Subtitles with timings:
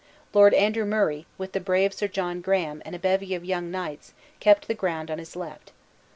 [0.33, 4.13] Lord Andrew Murray, with the brave Sir John Graham, and a bevy of young knights,
[4.39, 5.71] kept the ground on his left.